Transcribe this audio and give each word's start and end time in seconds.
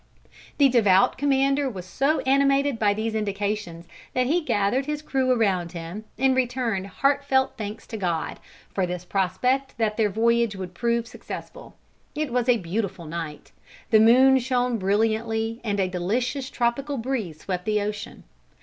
The 0.57 0.67
devout 0.67 1.15
commander 1.15 1.69
was 1.69 1.85
so 1.85 2.21
animated 2.21 2.79
by 2.79 2.95
these 2.95 3.13
indications, 3.13 3.87
that 4.15 4.25
he 4.25 4.41
gathered 4.41 4.87
his 4.87 5.03
crew 5.03 5.29
around 5.29 5.73
him 5.73 6.05
and 6.17 6.35
returned 6.35 6.87
heartfelt 6.87 7.53
thanks 7.55 7.85
to 7.85 7.97
God, 7.97 8.39
for 8.73 8.87
this 8.87 9.05
prospect 9.05 9.77
that 9.77 9.97
their 9.97 10.09
voyage 10.09 10.55
would 10.55 10.73
prove 10.73 11.05
successful. 11.05 11.75
It 12.15 12.33
was 12.33 12.49
a 12.49 12.57
beautiful 12.57 13.05
night, 13.05 13.51
the 13.91 13.99
moon 13.99 14.39
shone 14.39 14.79
brilliantly 14.79 15.61
and 15.63 15.79
a 15.79 15.87
delicious 15.87 16.49
tropical 16.49 16.97
breeze 16.97 17.41
swept 17.41 17.65
the 17.65 17.79
ocean. 17.81 18.23